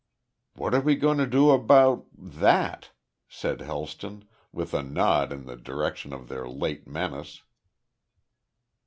"What 0.55 0.73
are 0.73 0.81
we 0.81 0.95
going 0.95 1.19
to 1.19 1.27
do 1.27 1.51
about 1.51 2.07
that?" 2.17 2.89
said 3.27 3.59
Helston, 3.61 4.27
with 4.51 4.73
a 4.73 4.81
nod 4.81 5.31
in 5.31 5.45
the 5.45 5.55
direction 5.55 6.11
of 6.11 6.27
their 6.27 6.49
late 6.49 6.87
menace. 6.87 7.43